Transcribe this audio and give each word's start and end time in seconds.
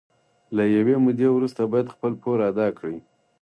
له 0.55 0.63
یوې 0.75 0.95
مودې 1.03 1.27
وروسته 1.33 1.61
باید 1.71 1.93
خپل 1.95 2.11
پور 2.21 2.37
ادا 2.49 2.67
کړي 2.77 2.97